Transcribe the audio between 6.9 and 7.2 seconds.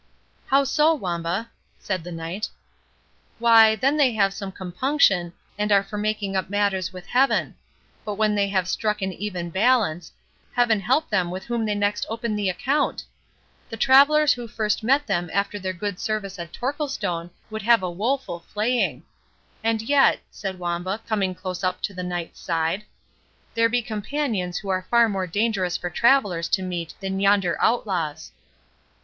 with